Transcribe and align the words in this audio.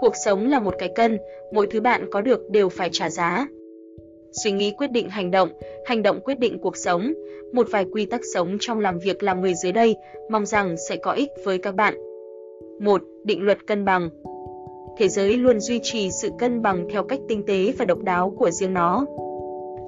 Cuộc 0.00 0.16
sống 0.16 0.46
là 0.46 0.60
một 0.60 0.74
cái 0.78 0.88
cân, 0.94 1.18
mỗi 1.52 1.66
thứ 1.70 1.80
bạn 1.80 2.06
có 2.10 2.20
được 2.20 2.50
đều 2.50 2.68
phải 2.68 2.88
trả 2.92 3.10
giá. 3.10 3.46
Suy 4.32 4.52
nghĩ 4.52 4.70
quyết 4.70 4.90
định 4.90 5.08
hành 5.08 5.30
động, 5.30 5.48
hành 5.86 6.02
động 6.02 6.20
quyết 6.20 6.38
định 6.38 6.58
cuộc 6.58 6.76
sống. 6.76 7.12
Một 7.52 7.66
vài 7.70 7.84
quy 7.92 8.06
tắc 8.06 8.20
sống 8.34 8.56
trong 8.60 8.80
làm 8.80 8.98
việc 8.98 9.22
làm 9.22 9.40
người 9.40 9.54
dưới 9.54 9.72
đây, 9.72 9.96
mong 10.30 10.46
rằng 10.46 10.76
sẽ 10.88 10.96
có 10.96 11.12
ích 11.12 11.30
với 11.44 11.58
các 11.58 11.74
bạn. 11.74 11.94
1. 12.80 13.02
Định 13.24 13.42
luật 13.42 13.66
cân 13.66 13.84
bằng. 13.84 14.10
Thế 14.96 15.08
giới 15.08 15.36
luôn 15.36 15.60
duy 15.60 15.80
trì 15.82 16.10
sự 16.10 16.30
cân 16.38 16.62
bằng 16.62 16.88
theo 16.90 17.02
cách 17.04 17.20
tinh 17.28 17.46
tế 17.46 17.72
và 17.78 17.84
độc 17.84 17.98
đáo 17.98 18.34
của 18.38 18.50
riêng 18.50 18.74
nó. 18.74 19.06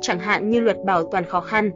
Chẳng 0.00 0.18
hạn 0.18 0.50
như 0.50 0.60
luật 0.60 0.76
bảo 0.84 1.04
toàn 1.10 1.24
khó 1.24 1.40
khăn. 1.40 1.70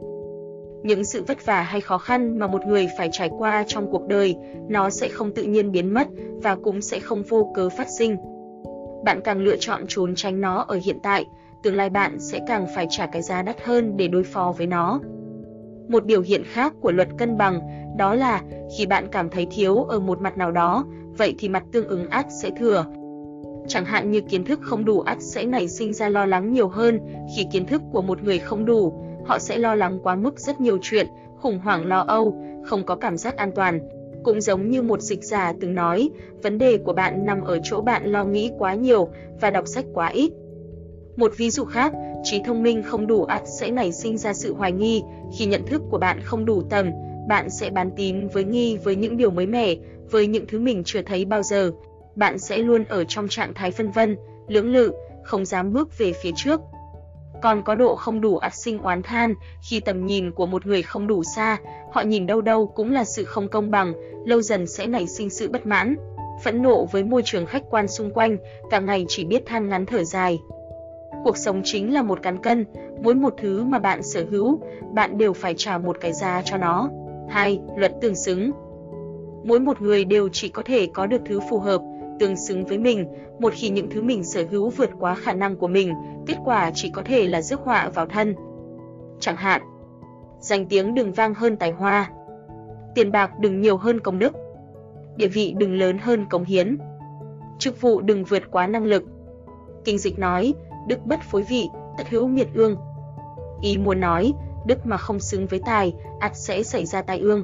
Những 0.83 1.03
sự 1.03 1.23
vất 1.27 1.45
vả 1.45 1.61
hay 1.61 1.81
khó 1.81 1.97
khăn 1.97 2.39
mà 2.39 2.47
một 2.47 2.65
người 2.67 2.87
phải 2.97 3.09
trải 3.11 3.29
qua 3.37 3.63
trong 3.67 3.91
cuộc 3.91 4.07
đời, 4.07 4.35
nó 4.69 4.89
sẽ 4.89 5.07
không 5.07 5.31
tự 5.31 5.43
nhiên 5.43 5.71
biến 5.71 5.93
mất 5.93 6.07
và 6.43 6.55
cũng 6.55 6.81
sẽ 6.81 6.99
không 6.99 7.23
vô 7.23 7.51
cớ 7.55 7.69
phát 7.69 7.87
sinh. 7.97 8.17
Bạn 9.05 9.21
càng 9.23 9.39
lựa 9.39 9.55
chọn 9.59 9.85
trốn 9.87 10.15
tránh 10.15 10.41
nó 10.41 10.65
ở 10.67 10.79
hiện 10.83 10.97
tại, 11.03 11.25
tương 11.63 11.75
lai 11.75 11.89
bạn 11.89 12.19
sẽ 12.19 12.39
càng 12.47 12.67
phải 12.75 12.87
trả 12.89 13.05
cái 13.05 13.21
giá 13.21 13.41
đắt 13.41 13.63
hơn 13.63 13.97
để 13.97 14.07
đối 14.07 14.23
phó 14.23 14.53
với 14.57 14.67
nó. 14.67 14.99
Một 15.87 16.05
biểu 16.05 16.21
hiện 16.21 16.43
khác 16.43 16.73
của 16.81 16.91
luật 16.91 17.07
cân 17.17 17.37
bằng 17.37 17.59
đó 17.97 18.13
là 18.13 18.41
khi 18.77 18.85
bạn 18.85 19.07
cảm 19.11 19.29
thấy 19.29 19.47
thiếu 19.51 19.75
ở 19.75 19.99
một 19.99 20.21
mặt 20.21 20.37
nào 20.37 20.51
đó, 20.51 20.85
vậy 21.17 21.35
thì 21.37 21.49
mặt 21.49 21.63
tương 21.71 21.87
ứng 21.87 22.09
ắt 22.09 22.25
sẽ 22.41 22.49
thừa. 22.59 22.85
Chẳng 23.67 23.85
hạn 23.85 24.11
như 24.11 24.21
kiến 24.21 24.45
thức 24.45 24.59
không 24.61 24.85
đủ 24.85 24.99
ắt 24.99 25.17
sẽ 25.21 25.45
nảy 25.45 25.67
sinh 25.67 25.93
ra 25.93 26.09
lo 26.09 26.25
lắng 26.25 26.53
nhiều 26.53 26.67
hơn, 26.67 26.99
khi 27.35 27.45
kiến 27.51 27.65
thức 27.65 27.81
của 27.91 28.01
một 28.01 28.23
người 28.23 28.39
không 28.39 28.65
đủ, 28.65 29.03
họ 29.27 29.39
sẽ 29.39 29.57
lo 29.57 29.75
lắng 29.75 29.99
quá 30.03 30.15
mức 30.15 30.39
rất 30.39 30.61
nhiều 30.61 30.77
chuyện, 30.81 31.07
khủng 31.41 31.59
hoảng 31.59 31.85
lo 31.85 31.99
âu, 32.07 32.43
không 32.65 32.85
có 32.85 32.95
cảm 32.95 33.17
giác 33.17 33.37
an 33.37 33.51
toàn. 33.55 33.79
Cũng 34.23 34.41
giống 34.41 34.69
như 34.69 34.81
một 34.81 35.01
dịch 35.01 35.23
giả 35.23 35.53
từng 35.61 35.75
nói, 35.75 36.09
vấn 36.43 36.57
đề 36.57 36.77
của 36.77 36.93
bạn 36.93 37.25
nằm 37.25 37.41
ở 37.41 37.59
chỗ 37.63 37.81
bạn 37.81 38.11
lo 38.11 38.23
nghĩ 38.23 38.51
quá 38.57 38.73
nhiều 38.73 39.09
và 39.41 39.51
đọc 39.51 39.67
sách 39.67 39.85
quá 39.93 40.07
ít. 40.07 40.31
Một 41.15 41.33
ví 41.37 41.49
dụ 41.49 41.65
khác, 41.65 41.93
trí 42.23 42.41
thông 42.45 42.63
minh 42.63 42.83
không 42.83 43.07
đủ 43.07 43.23
ắt 43.23 43.41
sẽ 43.59 43.71
nảy 43.71 43.91
sinh 43.91 44.17
ra 44.17 44.33
sự 44.33 44.53
hoài 44.53 44.71
nghi, 44.71 45.03
khi 45.37 45.45
nhận 45.45 45.65
thức 45.65 45.81
của 45.89 45.97
bạn 45.97 46.19
không 46.23 46.45
đủ 46.45 46.61
tầm, 46.69 46.91
bạn 47.27 47.49
sẽ 47.49 47.69
bán 47.69 47.89
tín 47.95 48.27
với 48.27 48.43
nghi 48.43 48.77
với 48.77 48.95
những 48.95 49.17
điều 49.17 49.31
mới 49.31 49.45
mẻ, 49.45 49.75
với 50.11 50.27
những 50.27 50.45
thứ 50.47 50.59
mình 50.59 50.83
chưa 50.85 51.01
thấy 51.01 51.25
bao 51.25 51.43
giờ. 51.43 51.71
Bạn 52.15 52.39
sẽ 52.39 52.57
luôn 52.57 52.83
ở 52.83 53.03
trong 53.03 53.27
trạng 53.27 53.53
thái 53.53 53.71
phân 53.71 53.91
vân, 53.91 54.17
lưỡng 54.47 54.73
lự, 54.73 54.93
không 55.23 55.45
dám 55.45 55.73
bước 55.73 55.97
về 55.97 56.13
phía 56.13 56.31
trước. 56.35 56.61
Còn 57.41 57.63
có 57.63 57.75
độ 57.75 57.95
không 57.95 58.21
đủ 58.21 58.37
ắt 58.37 58.55
sinh 58.55 58.79
oán 58.79 59.01
than, 59.03 59.33
khi 59.69 59.79
tầm 59.79 60.05
nhìn 60.05 60.31
của 60.31 60.45
một 60.45 60.65
người 60.65 60.81
không 60.81 61.07
đủ 61.07 61.23
xa, 61.23 61.57
họ 61.91 62.01
nhìn 62.01 62.27
đâu 62.27 62.41
đâu 62.41 62.67
cũng 62.67 62.91
là 62.91 63.03
sự 63.03 63.23
không 63.23 63.47
công 63.47 63.71
bằng, 63.71 63.93
lâu 64.25 64.41
dần 64.41 64.67
sẽ 64.67 64.87
nảy 64.87 65.07
sinh 65.07 65.29
sự 65.29 65.49
bất 65.49 65.65
mãn, 65.65 65.95
phẫn 66.43 66.61
nộ 66.61 66.85
với 66.85 67.03
môi 67.03 67.21
trường 67.25 67.45
khách 67.45 67.63
quan 67.69 67.87
xung 67.87 68.11
quanh, 68.11 68.37
cả 68.69 68.79
ngày 68.79 69.05
chỉ 69.07 69.25
biết 69.25 69.45
than 69.45 69.69
ngắn 69.69 69.85
thở 69.85 70.03
dài. 70.03 70.39
Cuộc 71.23 71.37
sống 71.37 71.61
chính 71.63 71.93
là 71.93 72.01
một 72.01 72.19
cán 72.23 72.37
cân, 72.37 72.65
mỗi 73.01 73.15
một 73.15 73.33
thứ 73.37 73.63
mà 73.63 73.79
bạn 73.79 74.03
sở 74.03 74.25
hữu, 74.29 74.59
bạn 74.93 75.17
đều 75.17 75.33
phải 75.33 75.53
trả 75.57 75.77
một 75.77 75.97
cái 76.01 76.13
giá 76.13 76.41
cho 76.45 76.57
nó. 76.57 76.89
2. 77.29 77.59
Luật 77.75 77.93
tương 78.01 78.15
xứng 78.15 78.51
Mỗi 79.43 79.59
một 79.59 79.81
người 79.81 80.05
đều 80.05 80.29
chỉ 80.29 80.49
có 80.49 80.61
thể 80.65 80.87
có 80.93 81.05
được 81.05 81.21
thứ 81.25 81.39
phù 81.49 81.59
hợp, 81.59 81.81
tương 82.19 82.35
xứng 82.35 82.65
với 82.65 82.77
mình, 82.77 83.07
một 83.39 83.53
khi 83.55 83.69
những 83.69 83.89
thứ 83.89 84.01
mình 84.01 84.23
sở 84.23 84.43
hữu 84.51 84.69
vượt 84.69 84.89
quá 84.99 85.15
khả 85.15 85.33
năng 85.33 85.55
của 85.55 85.67
mình, 85.67 85.93
kết 86.25 86.37
quả 86.45 86.71
chỉ 86.73 86.89
có 86.89 87.01
thể 87.05 87.27
là 87.27 87.41
rước 87.41 87.59
họa 87.59 87.89
vào 87.93 88.05
thân. 88.05 88.35
Chẳng 89.19 89.35
hạn, 89.35 89.61
danh 90.39 90.65
tiếng 90.65 90.95
đừng 90.95 91.11
vang 91.11 91.33
hơn 91.33 91.57
tài 91.57 91.71
hoa, 91.71 92.11
tiền 92.95 93.11
bạc 93.11 93.31
đừng 93.39 93.61
nhiều 93.61 93.77
hơn 93.77 93.99
công 93.99 94.19
đức, 94.19 94.33
địa 95.15 95.27
vị 95.27 95.55
đừng 95.57 95.73
lớn 95.73 95.97
hơn 95.97 96.25
cống 96.29 96.43
hiến, 96.43 96.77
chức 97.59 97.81
vụ 97.81 98.01
đừng 98.01 98.23
vượt 98.23 98.43
quá 98.51 98.67
năng 98.67 98.85
lực. 98.85 99.03
Kinh 99.85 99.97
dịch 99.97 100.19
nói, 100.19 100.53
đức 100.87 101.05
bất 101.05 101.19
phối 101.21 101.43
vị, 101.49 101.69
tất 101.97 102.03
hữu 102.09 102.27
miệt 102.27 102.47
ương. 102.53 102.77
Ý 103.61 103.77
muốn 103.77 103.99
nói, 103.99 104.33
đức 104.65 104.85
mà 104.85 104.97
không 104.97 105.19
xứng 105.19 105.47
với 105.47 105.61
tài, 105.65 105.93
ắt 106.19 106.35
sẽ 106.35 106.63
xảy 106.63 106.85
ra 106.85 107.01
tai 107.01 107.19
ương. 107.19 107.43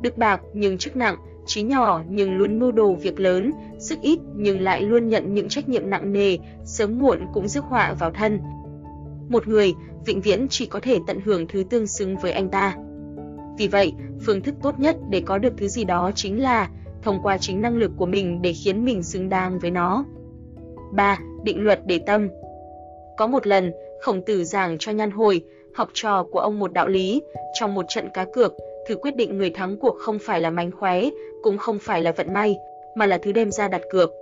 Đức 0.00 0.18
bạc 0.18 0.40
nhưng 0.52 0.78
chức 0.78 0.96
nặng, 0.96 1.16
trí 1.48 1.62
nhỏ 1.62 2.02
nhưng 2.08 2.36
luôn 2.36 2.58
mưu 2.58 2.72
đồ 2.72 2.92
việc 2.92 3.20
lớn, 3.20 3.52
sức 3.78 3.98
ít 4.02 4.18
nhưng 4.34 4.60
lại 4.60 4.82
luôn 4.82 5.08
nhận 5.08 5.34
những 5.34 5.48
trách 5.48 5.68
nhiệm 5.68 5.90
nặng 5.90 6.12
nề, 6.12 6.38
sớm 6.64 6.98
muộn 6.98 7.18
cũng 7.32 7.48
rước 7.48 7.64
họa 7.64 7.94
vào 7.98 8.10
thân. 8.10 8.40
Một 9.28 9.48
người 9.48 9.74
vĩnh 10.06 10.20
viễn 10.20 10.46
chỉ 10.48 10.66
có 10.66 10.80
thể 10.82 10.98
tận 11.06 11.20
hưởng 11.24 11.46
thứ 11.48 11.64
tương 11.70 11.86
xứng 11.86 12.16
với 12.16 12.32
anh 12.32 12.48
ta. 12.48 12.76
Vì 13.58 13.68
vậy, 13.68 13.92
phương 14.26 14.40
thức 14.40 14.54
tốt 14.62 14.80
nhất 14.80 14.96
để 15.10 15.20
có 15.20 15.38
được 15.38 15.52
thứ 15.56 15.68
gì 15.68 15.84
đó 15.84 16.10
chính 16.14 16.42
là 16.42 16.70
thông 17.02 17.22
qua 17.22 17.38
chính 17.38 17.62
năng 17.62 17.76
lực 17.76 17.90
của 17.96 18.06
mình 18.06 18.42
để 18.42 18.52
khiến 18.52 18.84
mình 18.84 19.02
xứng 19.02 19.28
đáng 19.28 19.58
với 19.58 19.70
nó. 19.70 20.04
3. 20.92 21.18
Định 21.44 21.60
luật 21.60 21.80
để 21.86 22.00
tâm 22.06 22.28
Có 23.16 23.26
một 23.26 23.46
lần, 23.46 23.72
khổng 24.00 24.22
tử 24.26 24.44
giảng 24.44 24.76
cho 24.78 24.92
nhan 24.92 25.10
hồi, 25.10 25.44
học 25.74 25.88
trò 25.92 26.26
của 26.30 26.40
ông 26.40 26.58
một 26.58 26.72
đạo 26.72 26.88
lý, 26.88 27.22
trong 27.60 27.74
một 27.74 27.84
trận 27.88 28.08
cá 28.14 28.24
cược, 28.32 28.54
thứ 28.88 28.96
quyết 28.96 29.16
định 29.16 29.38
người 29.38 29.50
thắng 29.50 29.76
cuộc 29.76 29.96
không 29.98 30.18
phải 30.18 30.40
là 30.40 30.50
mánh 30.50 30.70
khóe, 30.70 31.02
cũng 31.42 31.58
không 31.58 31.78
phải 31.78 32.02
là 32.02 32.12
vận 32.12 32.32
may, 32.32 32.56
mà 32.94 33.06
là 33.06 33.18
thứ 33.18 33.32
đem 33.32 33.50
ra 33.50 33.68
đặt 33.68 33.82
cược. 33.90 34.12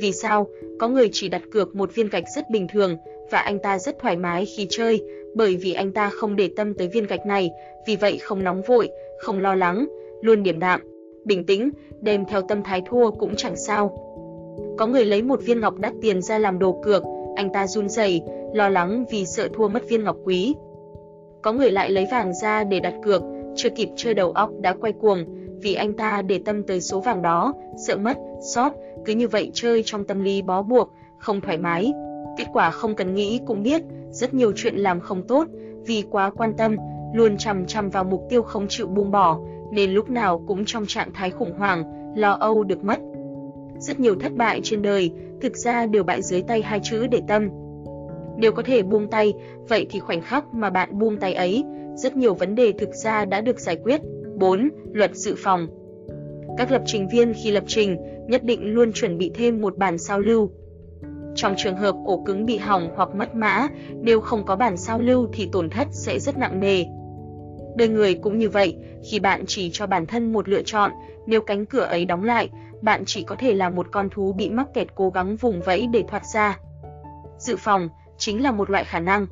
Vì 0.00 0.12
sao? 0.12 0.46
Có 0.78 0.88
người 0.88 1.08
chỉ 1.12 1.28
đặt 1.28 1.42
cược 1.52 1.74
một 1.74 1.94
viên 1.94 2.08
gạch 2.08 2.24
rất 2.34 2.50
bình 2.50 2.66
thường 2.72 2.96
và 3.30 3.38
anh 3.38 3.58
ta 3.58 3.78
rất 3.78 3.98
thoải 3.98 4.16
mái 4.16 4.46
khi 4.56 4.66
chơi, 4.70 5.02
bởi 5.34 5.56
vì 5.56 5.72
anh 5.72 5.92
ta 5.92 6.10
không 6.10 6.36
để 6.36 6.50
tâm 6.56 6.74
tới 6.74 6.88
viên 6.88 7.06
gạch 7.06 7.26
này, 7.26 7.50
vì 7.86 7.96
vậy 7.96 8.18
không 8.18 8.44
nóng 8.44 8.62
vội, 8.62 8.88
không 9.18 9.40
lo 9.40 9.54
lắng, 9.54 9.86
luôn 10.20 10.42
điềm 10.42 10.58
đạm, 10.58 10.80
bình 11.24 11.46
tĩnh, 11.46 11.70
đem 12.00 12.24
theo 12.24 12.42
tâm 12.48 12.62
thái 12.62 12.82
thua 12.86 13.10
cũng 13.10 13.36
chẳng 13.36 13.56
sao. 13.56 13.98
Có 14.78 14.86
người 14.86 15.04
lấy 15.04 15.22
một 15.22 15.40
viên 15.42 15.60
ngọc 15.60 15.74
đắt 15.78 15.92
tiền 16.02 16.22
ra 16.22 16.38
làm 16.38 16.58
đồ 16.58 16.80
cược, 16.84 17.02
anh 17.36 17.52
ta 17.52 17.66
run 17.66 17.88
rẩy, 17.88 18.22
lo 18.54 18.68
lắng 18.68 19.04
vì 19.10 19.26
sợ 19.26 19.48
thua 19.52 19.68
mất 19.68 19.88
viên 19.88 20.04
ngọc 20.04 20.16
quý. 20.24 20.54
Có 21.42 21.52
người 21.52 21.70
lại 21.70 21.90
lấy 21.90 22.06
vàng 22.10 22.32
ra 22.42 22.64
để 22.64 22.80
đặt 22.80 22.94
cược, 23.04 23.22
chưa 23.56 23.70
kịp 23.70 23.88
chơi 23.96 24.14
đầu 24.14 24.32
óc 24.32 24.50
đã 24.60 24.74
quay 24.80 24.92
cuồng, 24.92 25.24
vì 25.62 25.74
anh 25.74 25.92
ta 25.92 26.22
để 26.22 26.40
tâm 26.44 26.62
tới 26.62 26.80
số 26.80 27.00
vàng 27.00 27.22
đó, 27.22 27.54
sợ 27.86 27.96
mất, 27.96 28.18
sót, 28.54 28.72
cứ 29.04 29.14
như 29.14 29.28
vậy 29.28 29.50
chơi 29.54 29.82
trong 29.84 30.04
tâm 30.04 30.20
lý 30.20 30.42
bó 30.42 30.62
buộc, 30.62 30.92
không 31.18 31.40
thoải 31.40 31.58
mái. 31.58 31.92
Kết 32.38 32.46
quả 32.52 32.70
không 32.70 32.94
cần 32.94 33.14
nghĩ 33.14 33.40
cũng 33.46 33.62
biết, 33.62 33.82
rất 34.10 34.34
nhiều 34.34 34.52
chuyện 34.56 34.76
làm 34.76 35.00
không 35.00 35.26
tốt, 35.26 35.46
vì 35.86 36.02
quá 36.10 36.30
quan 36.30 36.52
tâm, 36.56 36.76
luôn 37.14 37.36
chằm 37.36 37.66
chằm 37.66 37.90
vào 37.90 38.04
mục 38.04 38.22
tiêu 38.28 38.42
không 38.42 38.66
chịu 38.68 38.86
buông 38.86 39.10
bỏ, 39.10 39.40
nên 39.72 39.90
lúc 39.90 40.10
nào 40.10 40.42
cũng 40.46 40.64
trong 40.66 40.86
trạng 40.86 41.12
thái 41.14 41.30
khủng 41.30 41.52
hoảng, 41.58 41.84
lo 42.16 42.32
âu 42.32 42.64
được 42.64 42.84
mất. 42.84 42.98
Rất 43.78 44.00
nhiều 44.00 44.14
thất 44.20 44.32
bại 44.32 44.60
trên 44.62 44.82
đời, 44.82 45.10
thực 45.40 45.56
ra 45.56 45.86
đều 45.86 46.04
bại 46.04 46.22
dưới 46.22 46.42
tay 46.42 46.62
hai 46.62 46.80
chữ 46.82 47.06
để 47.06 47.20
tâm 47.28 47.48
đều 48.38 48.52
có 48.52 48.62
thể 48.62 48.82
buông 48.82 49.08
tay, 49.10 49.32
vậy 49.68 49.86
thì 49.90 49.98
khoảnh 49.98 50.20
khắc 50.20 50.54
mà 50.54 50.70
bạn 50.70 50.98
buông 50.98 51.16
tay 51.16 51.34
ấy, 51.34 51.64
rất 51.94 52.16
nhiều 52.16 52.34
vấn 52.34 52.54
đề 52.54 52.72
thực 52.72 52.94
ra 52.94 53.24
đã 53.24 53.40
được 53.40 53.60
giải 53.60 53.76
quyết. 53.82 54.00
4. 54.36 54.70
Luật 54.92 55.14
dự 55.14 55.34
phòng 55.38 55.66
Các 56.58 56.70
lập 56.70 56.82
trình 56.86 57.08
viên 57.08 57.32
khi 57.42 57.50
lập 57.50 57.64
trình 57.66 57.96
nhất 58.28 58.44
định 58.44 58.74
luôn 58.74 58.92
chuẩn 58.92 59.18
bị 59.18 59.30
thêm 59.34 59.60
một 59.60 59.78
bản 59.78 59.98
sao 59.98 60.20
lưu. 60.20 60.50
Trong 61.34 61.54
trường 61.56 61.76
hợp 61.76 61.94
ổ 62.06 62.22
cứng 62.26 62.46
bị 62.46 62.56
hỏng 62.58 62.90
hoặc 62.96 63.14
mất 63.14 63.34
mã, 63.34 63.68
nếu 64.00 64.20
không 64.20 64.44
có 64.44 64.56
bản 64.56 64.76
sao 64.76 65.00
lưu 65.00 65.28
thì 65.32 65.48
tổn 65.52 65.70
thất 65.70 65.88
sẽ 65.90 66.18
rất 66.18 66.38
nặng 66.38 66.60
nề. 66.60 66.84
Đời 67.76 67.88
người 67.88 68.14
cũng 68.14 68.38
như 68.38 68.48
vậy, 68.48 68.76
khi 69.10 69.20
bạn 69.20 69.44
chỉ 69.46 69.70
cho 69.72 69.86
bản 69.86 70.06
thân 70.06 70.32
một 70.32 70.48
lựa 70.48 70.62
chọn, 70.62 70.90
nếu 71.26 71.40
cánh 71.40 71.66
cửa 71.66 71.82
ấy 71.82 72.04
đóng 72.04 72.24
lại, 72.24 72.50
bạn 72.82 73.02
chỉ 73.06 73.22
có 73.22 73.36
thể 73.38 73.54
là 73.54 73.70
một 73.70 73.86
con 73.90 74.08
thú 74.10 74.32
bị 74.32 74.50
mắc 74.50 74.68
kẹt 74.74 74.94
cố 74.94 75.10
gắng 75.10 75.36
vùng 75.36 75.60
vẫy 75.60 75.86
để 75.92 76.04
thoát 76.08 76.22
ra. 76.34 76.58
Dự 77.38 77.56
phòng 77.56 77.88
chính 78.24 78.42
là 78.42 78.52
một 78.52 78.70
loại 78.70 78.84
khả 78.84 79.00
năng. 79.00 79.26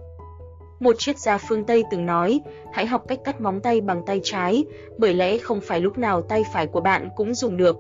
Một 0.81 0.99
triết 0.99 1.19
gia 1.19 1.39
phương 1.39 1.65
Tây 1.65 1.85
từng 1.91 2.07
nói, 2.07 2.41
hãy 2.73 2.87
học 2.87 3.05
cách 3.09 3.19
cắt 3.25 3.41
móng 3.41 3.61
tay 3.61 3.81
bằng 3.81 4.03
tay 4.07 4.21
trái, 4.23 4.65
bởi 4.99 5.15
lẽ 5.15 5.39
không 5.39 5.61
phải 5.61 5.81
lúc 5.81 5.99
nào 5.99 6.23
tay 6.23 6.43
phải 6.53 6.67
của 6.67 6.81
bạn 6.81 7.09
cũng 7.17 7.35
dùng 7.35 7.57
được. 7.57 7.77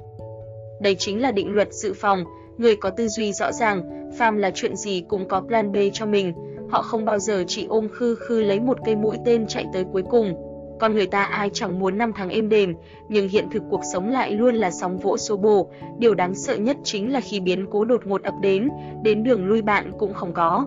Đây 0.80 0.94
chính 0.98 1.22
là 1.22 1.32
định 1.32 1.54
luật 1.54 1.72
dự 1.72 1.92
phòng, 1.92 2.24
người 2.58 2.76
có 2.76 2.90
tư 2.90 3.08
duy 3.08 3.32
rõ 3.32 3.52
ràng, 3.52 3.82
phàm 4.18 4.36
là 4.36 4.50
chuyện 4.54 4.76
gì 4.76 5.04
cũng 5.08 5.28
có 5.28 5.40
plan 5.40 5.72
B 5.72 5.76
cho 5.92 6.06
mình, 6.06 6.32
họ 6.70 6.82
không 6.82 7.04
bao 7.04 7.18
giờ 7.18 7.44
chỉ 7.46 7.66
ôm 7.66 7.88
khư 7.92 8.14
khư 8.14 8.42
lấy 8.42 8.60
một 8.60 8.78
cây 8.84 8.96
mũi 8.96 9.16
tên 9.24 9.46
chạy 9.46 9.66
tới 9.72 9.84
cuối 9.92 10.02
cùng. 10.10 10.34
Con 10.80 10.94
người 10.94 11.06
ta 11.06 11.22
ai 11.22 11.50
chẳng 11.52 11.78
muốn 11.78 11.98
năm 11.98 12.12
tháng 12.16 12.30
êm 12.30 12.48
đềm, 12.48 12.74
nhưng 13.08 13.28
hiện 13.28 13.48
thực 13.50 13.62
cuộc 13.70 13.80
sống 13.92 14.08
lại 14.08 14.32
luôn 14.32 14.54
là 14.54 14.70
sóng 14.70 14.98
vỗ 14.98 15.16
xô 15.16 15.36
bồ, 15.36 15.70
điều 15.98 16.14
đáng 16.14 16.34
sợ 16.34 16.56
nhất 16.56 16.76
chính 16.84 17.12
là 17.12 17.20
khi 17.20 17.40
biến 17.40 17.66
cố 17.70 17.84
đột 17.84 18.06
ngột 18.06 18.22
ập 18.22 18.34
đến, 18.42 18.68
đến 19.02 19.24
đường 19.24 19.46
lui 19.46 19.62
bạn 19.62 19.92
cũng 19.98 20.14
không 20.14 20.32
có 20.32 20.66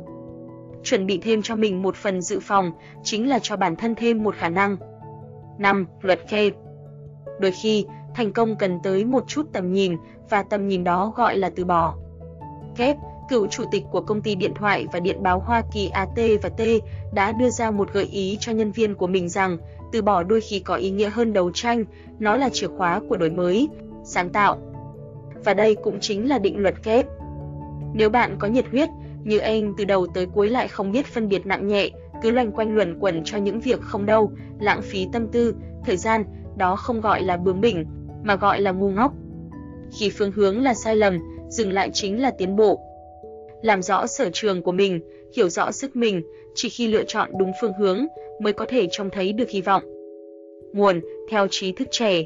chuẩn 0.84 1.06
bị 1.06 1.18
thêm 1.18 1.42
cho 1.42 1.56
mình 1.56 1.82
một 1.82 1.96
phần 1.96 2.22
dự 2.22 2.40
phòng, 2.40 2.72
chính 3.04 3.30
là 3.30 3.40
cho 3.40 3.58
bản 3.58 3.76
thân 3.76 3.96
thêm 3.96 4.24
một 4.24 4.36
khả 4.36 4.50
năng. 4.50 4.78
5. 5.58 5.86
Luật 6.02 6.20
kê 6.30 6.52
Đôi 7.40 7.52
khi, 7.52 7.86
thành 8.16 8.34
công 8.34 8.56
cần 8.56 8.80
tới 8.84 9.06
một 9.06 9.24
chút 9.28 9.46
tầm 9.54 9.74
nhìn, 9.74 9.98
và 10.30 10.44
tầm 10.44 10.68
nhìn 10.68 10.84
đó 10.84 11.14
gọi 11.16 11.38
là 11.38 11.52
từ 11.56 11.66
bỏ. 11.66 11.96
Kép, 12.76 12.98
cựu 13.30 13.48
chủ 13.48 13.64
tịch 13.72 13.84
của 13.92 14.02
công 14.02 14.22
ty 14.22 14.36
điện 14.36 14.52
thoại 14.56 14.88
và 14.94 15.00
điện 15.00 15.24
báo 15.24 15.40
Hoa 15.40 15.64
Kỳ 15.74 15.88
AT 15.88 16.20
và 16.42 16.50
T, 16.50 16.62
đã 17.14 17.32
đưa 17.32 17.50
ra 17.50 17.72
một 17.72 17.94
gợi 17.94 18.06
ý 18.06 18.38
cho 18.40 18.52
nhân 18.52 18.72
viên 18.72 18.96
của 18.96 19.08
mình 19.08 19.30
rằng 19.30 19.58
từ 19.92 20.02
bỏ 20.02 20.24
đôi 20.24 20.42
khi 20.42 20.60
có 20.60 20.76
ý 20.76 20.92
nghĩa 20.92 21.10
hơn 21.10 21.34
đấu 21.34 21.52
tranh, 21.54 21.86
nó 22.20 22.38
là 22.38 22.50
chìa 22.50 22.68
khóa 22.68 23.02
của 23.10 23.18
đổi 23.18 23.30
mới, 23.30 23.70
sáng 24.04 24.30
tạo. 24.30 24.58
Và 25.46 25.54
đây 25.54 25.76
cũng 25.76 26.00
chính 26.00 26.30
là 26.30 26.40
định 26.40 26.58
luật 26.58 26.84
kép. 26.84 27.06
Nếu 27.94 28.10
bạn 28.10 28.36
có 28.40 28.48
nhiệt 28.48 28.66
huyết, 28.72 28.90
như 29.24 29.38
anh 29.38 29.74
từ 29.78 29.86
đầu 29.86 30.08
tới 30.14 30.26
cuối 30.26 30.50
lại 30.50 30.68
không 30.68 30.92
biết 30.92 31.06
phân 31.06 31.30
biệt 31.30 31.46
nặng 31.46 31.68
nhẹ, 31.68 31.90
cứ 32.22 32.32
loanh 32.32 32.52
quanh 32.52 32.76
luẩn 32.76 33.00
quẩn 33.00 33.22
cho 33.24 33.38
những 33.38 33.60
việc 33.60 33.82
không 33.82 34.06
đâu, 34.06 34.32
lãng 34.60 34.82
phí 34.82 35.08
tâm 35.14 35.28
tư, 35.28 35.56
thời 35.86 35.98
gian, 35.98 36.24
đó 36.58 36.76
không 36.76 37.02
gọi 37.02 37.24
là 37.24 37.38
bướng 37.38 37.62
bỉnh, 37.62 37.86
mà 38.24 38.36
gọi 38.36 38.62
là 38.62 38.72
ngu 38.72 38.90
ngốc. 38.90 39.14
Khi 40.00 40.10
phương 40.10 40.32
hướng 40.32 40.64
là 40.64 40.74
sai 40.74 40.96
lầm, 40.96 41.20
dừng 41.50 41.74
lại 41.74 41.90
chính 41.94 42.22
là 42.22 42.32
tiến 42.38 42.56
bộ. 42.56 42.80
Làm 43.62 43.82
rõ 43.82 44.08
sở 44.08 44.30
trường 44.34 44.62
của 44.62 44.72
mình, 44.72 45.00
hiểu 45.36 45.50
rõ 45.50 45.72
sức 45.72 45.96
mình, 45.96 46.24
chỉ 46.56 46.70
khi 46.70 46.88
lựa 46.88 47.04
chọn 47.04 47.30
đúng 47.40 47.52
phương 47.62 47.74
hướng 47.80 48.06
mới 48.42 48.54
có 48.54 48.66
thể 48.70 48.88
trông 48.92 49.10
thấy 49.10 49.34
được 49.34 49.50
hy 49.50 49.62
vọng. 49.62 49.84
Nguồn 50.74 51.02
theo 51.30 51.48
trí 51.52 51.72
thức 51.72 51.88
trẻ 51.92 52.24